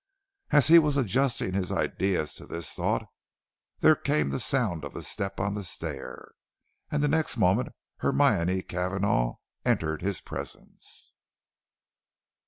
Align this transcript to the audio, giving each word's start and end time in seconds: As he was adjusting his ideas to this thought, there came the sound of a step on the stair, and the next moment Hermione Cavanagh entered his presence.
As 0.49 0.69
he 0.69 0.79
was 0.79 0.97
adjusting 0.97 1.53
his 1.53 1.71
ideas 1.71 2.33
to 2.33 2.47
this 2.47 2.73
thought, 2.73 3.05
there 3.81 3.93
came 3.95 4.31
the 4.31 4.39
sound 4.39 4.83
of 4.83 4.95
a 4.95 5.03
step 5.03 5.39
on 5.39 5.53
the 5.53 5.63
stair, 5.63 6.31
and 6.89 7.03
the 7.03 7.07
next 7.07 7.37
moment 7.37 7.69
Hermione 7.97 8.63
Cavanagh 8.63 9.33
entered 9.63 10.01
his 10.01 10.19
presence. 10.19 11.13